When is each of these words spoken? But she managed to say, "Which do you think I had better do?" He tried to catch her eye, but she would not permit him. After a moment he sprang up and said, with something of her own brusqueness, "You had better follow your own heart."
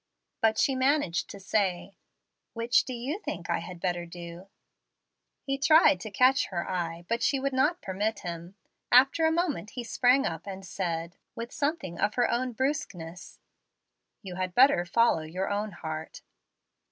But 0.41 0.57
she 0.57 0.73
managed 0.73 1.29
to 1.29 1.39
say, 1.39 1.93
"Which 2.53 2.85
do 2.85 2.93
you 2.95 3.19
think 3.23 3.51
I 3.51 3.59
had 3.59 3.79
better 3.79 4.07
do?" 4.07 4.47
He 5.43 5.59
tried 5.59 5.99
to 5.99 6.09
catch 6.09 6.47
her 6.47 6.67
eye, 6.67 7.05
but 7.07 7.21
she 7.21 7.39
would 7.39 7.53
not 7.53 7.83
permit 7.83 8.21
him. 8.21 8.55
After 8.91 9.27
a 9.27 9.31
moment 9.31 9.73
he 9.77 9.83
sprang 9.83 10.25
up 10.25 10.47
and 10.47 10.65
said, 10.65 11.17
with 11.35 11.51
something 11.51 11.99
of 11.99 12.15
her 12.15 12.31
own 12.31 12.51
brusqueness, 12.53 13.37
"You 14.23 14.37
had 14.37 14.55
better 14.55 14.85
follow 14.85 15.21
your 15.21 15.51
own 15.51 15.69
heart." 15.71 16.23